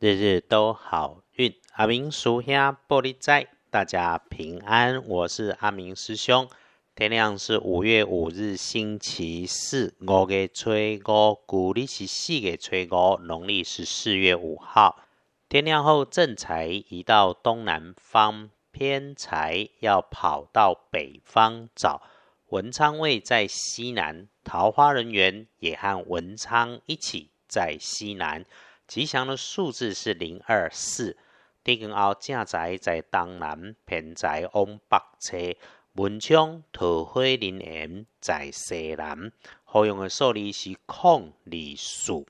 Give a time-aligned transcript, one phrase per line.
[0.00, 1.52] 日日都好运。
[1.72, 5.04] 阿明属下玻璃仔，大家平安。
[5.08, 6.48] 我是阿明师兄。
[6.94, 15.02] 天亮是五月五日，星期四，五月初五，古历是四月初五，农历是四月五号。
[15.48, 22.00] 天亮后，正财移到东南方，偏财要跑到北方找。
[22.50, 28.44] 文昌位在西南，桃花人员也和文昌一起在西南。
[28.88, 31.18] 吉祥的数字是零二四。
[31.62, 35.36] 天光后，正宅在东南，偏宅往北车。
[35.92, 39.30] 文昌桃花人缘在西南，
[39.64, 42.26] 好用的数字是空里数。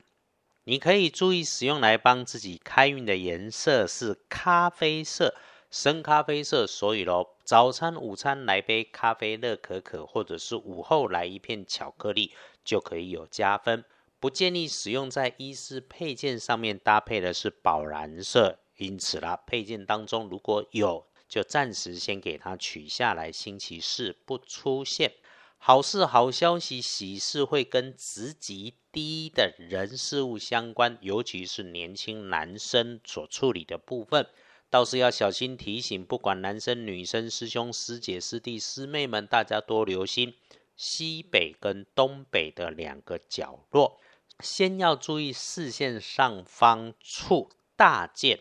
[0.65, 5.37] 你可以注意使用来帮自己开运的颜色是咖啡色、
[5.71, 6.67] 深咖啡色。
[6.67, 12.33] 所以咯，早餐、午餐来杯咖啡热可可，或者是午后来一片巧克力，
[12.65, 13.85] 就可以有加分。
[14.21, 18.59] 不建议使用在衣饰配件上面搭配的是宝蓝色。
[18.77, 21.07] 因此啦，配件当中如果有。
[21.29, 25.13] 就暂时先给它取下来，星期四不出现。
[25.59, 34.27] 好事、好消息、喜事会跟职级低的人事物相关，尤其是年轻男生所处理的部分，
[34.71, 36.03] 倒是要小心提醒。
[36.03, 40.33] 不管男生、女生、师兄、师姐、师弟、师妹们，大家多留心
[40.77, 44.01] 西北跟东北的两个角落。
[44.41, 48.41] 先要注意视线上方处大件。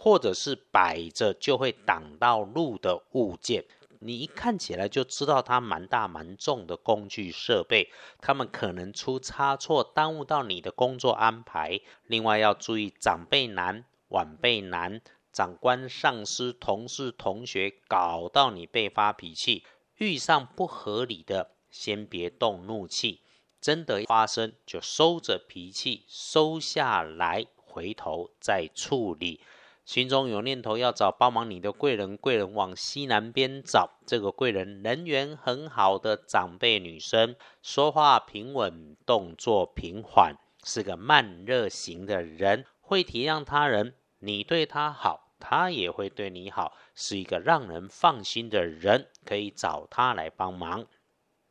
[0.00, 3.64] 或者是摆着就会挡到路的物件，
[3.98, 7.90] 你一看起来就知道它蛮大蛮重的工具设备，
[8.20, 11.80] 他们可能出差错，耽误到你的工作安排。
[12.04, 15.00] 另外要注意长辈难、晚辈难、
[15.32, 19.64] 长官、上司、同事、同学搞到你被发脾气，
[19.96, 23.22] 遇上不合理的，先别动怒气，
[23.60, 29.40] 真的发生就收着脾气，收下来，回头再处理。
[29.84, 33.90] 心中有念头要找帮忙你的贵人，贵人往西南边找。
[34.06, 43.94] 这个贵人人缘很好的长辈女生，说话平稳，动作平缓，是个慢热型的人，会体谅他人。
[44.18, 50.84] 你对他好，他也会对你好，是一个让人放心的人，可以找他来帮忙。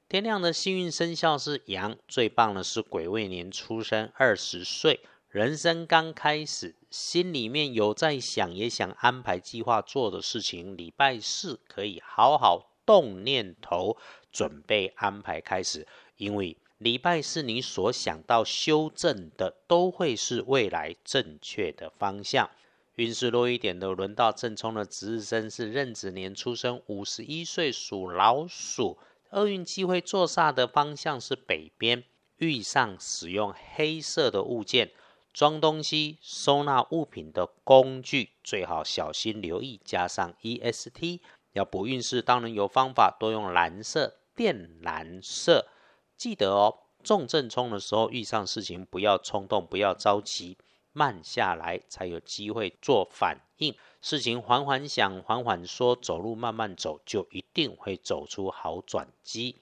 [0.09, 5.01] 天亮的幸运生肖是羊，最棒的是癸未年出生，二十岁。
[5.28, 10.78] 人生刚开始，心里面有在想，也想安排计划做的事情。
[10.78, 13.97] 礼拜四可以好好动念头，
[14.31, 15.85] 准备安排开始。
[16.16, 22.50] 因为礼拜四你所想到修正的，都会是未来正确的方向。
[22.96, 28.97] 运势弱一点的，轮到正冲的值日生是壬子年出生，五十一岁属老鼠。
[29.31, 32.03] 厄运机会坐煞的方向是北边，
[32.38, 34.91] 遇上使用黑色的物件。
[35.33, 41.19] 装东西、收纳物品的工具最好小心留意，加上 EST。
[41.53, 45.67] 要补运势，当然有方法，多用蓝色、靛蓝色。
[46.16, 50.57] 记得哦，重正冲的时候遇上事情不要冲动，不要着急，
[50.97, 53.75] 慢下来才有机会做反应。
[54.02, 59.58] 事情缓缓想，缓缓说，走路慢慢走，就一定会走出好转机。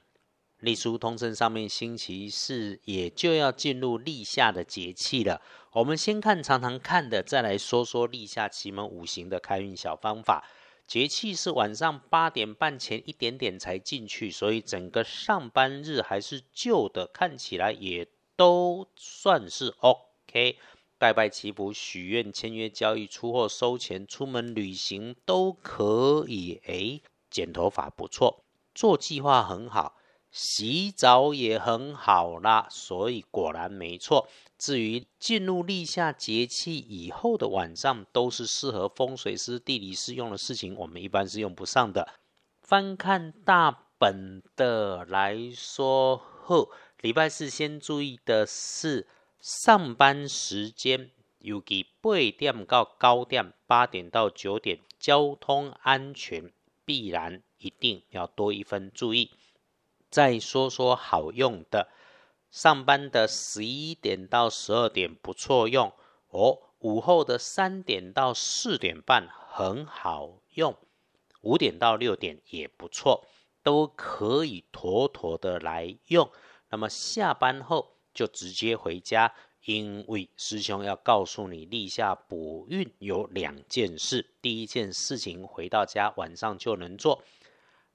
[0.60, 5.42] 立书通身上面，星期四也就要进入立夏的节气了。
[5.74, 10.48] 我们先看常常看的，再来说说立夏奇门五行的开运小方法。
[10.88, 20.58] 节气是晚上八点半前一点点才进去，所以整个上班日还是旧的，看起来也都算是 OK。
[21.06, 26.60] 拜拜祈福、许愿、签约交易、出货收钱、出门旅行都可以。
[26.66, 27.00] 诶，
[27.30, 28.44] 剪头发不错，
[28.74, 29.98] 做计划很好。
[30.32, 34.28] 洗澡也很好啦，所以果然没错。
[34.58, 42.10] 至于进入立夏节气以后的晚上，都是适合风水师、地理师用的事情，我们一般是用不上的。
[42.64, 49.08] 翻看大本的来说后，礼拜四先注意的是
[49.48, 56.52] 上班时间，尤其八点到九点，八点到九点，交通安全
[56.84, 59.30] 必然一定要多一分注意。
[60.10, 61.90] 再说说好用的，
[62.50, 65.94] 上班的十一点到十二点不错用
[66.30, 70.76] 哦，午后的三点到四点半很好用，
[71.42, 73.24] 五点到六点也不错，
[73.62, 76.32] 都可以妥妥的来用。
[76.70, 79.36] 那么下班后就直接回家，
[79.66, 87.24] 因为师兄要告诉你立下补运有两件事，第一件事情回到家晚上就能做。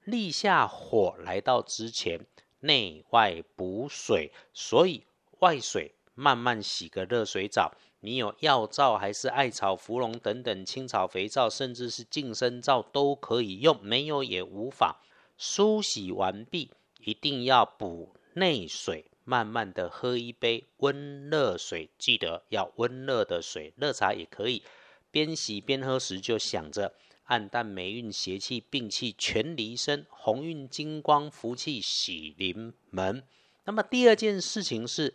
[0.03, 2.25] 立夏火来到之前，
[2.59, 5.05] 内外补水，所以
[5.39, 7.71] 外水慢慢洗个热水澡，
[8.01, 14.97] 你有药皂还是艾草、芙蓉等等青草肥皂，甚至是净身皂都可以用，没有也无妨。
[15.37, 24.63] 梳洗完毕，一定要补内水，慢慢的喝一杯温热水，记得要温热的水，热茶也可以。
[25.11, 33.23] 边洗边喝时，就想着暗淡霉运邪气病气全离身，鸿运金光福气喜临门。
[33.65, 35.13] 那么第二件事情是，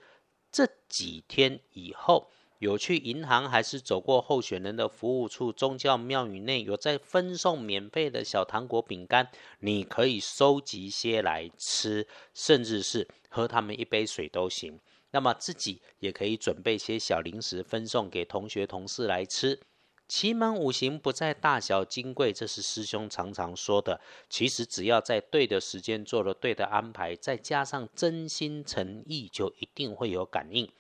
[0.53, 2.31] 这几天以后。
[2.59, 9.29] 有去银行还是走过候选人的服务处、宗教庙宇内有在分送免费的小糖果、饼干，
[9.61, 14.81] 你可以收集些来吃，甚至是喝他们一杯水都行。
[15.13, 19.61] 那么自己也可以准备些小零食分送给同学同事来吃。
[20.09, 24.01] 奇门五行不在大小金贵，这是师兄常常说的。
[24.31, 30.71] 其实只要在对的时间做了对的安排，再加上真心诚意，就一定会有感应。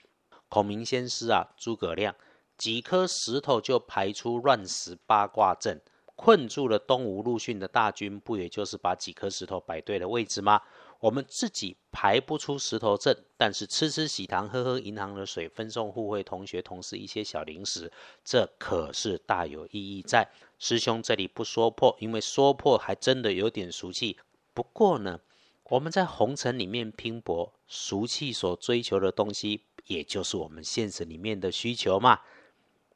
[0.49, 2.15] 孔明先师啊，诸葛亮
[2.57, 5.81] 几颗石头就排出乱石八卦阵，
[6.15, 10.63] 困住了东吴陆逊的大军，不也就是把几颗石头摆对了位置吗？
[11.01, 17.93] 我们自己排不出石头阵，但是吃吃喜糖，喝喝银行的水，分送互惠同学同事一些小零食，
[18.25, 20.31] 这可是大有意义在。
[20.59, 24.17] 师兄这里不说破，因为说破还真的有点俗气。
[24.55, 25.21] 不过呢，
[25.65, 29.66] 我们在红尘里面拼搏，俗气所追求的东西。
[29.87, 32.21] 也就是我们现实里面的需求嘛。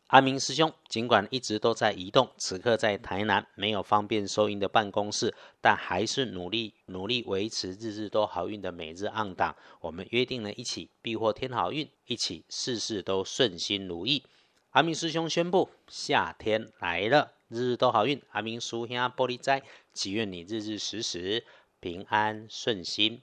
[0.09, 9.55] 阿明师兄尽管一直都在移动，此刻在台南没有方便收银的办公室，但还是努力努力维持日日都好运的每日暗档。
[9.81, 14.25] 我们约定了一起必获天好运，一起事事都顺心如意。
[14.71, 18.21] 阿明师兄宣布，夏天来了，日日都好运。
[18.31, 19.63] 阿明叔兄玻璃斋，
[19.93, 21.45] 祈愿你日日时时
[21.79, 23.23] 平安顺心，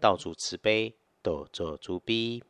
[0.00, 2.42] 道主慈悲，多做主逼。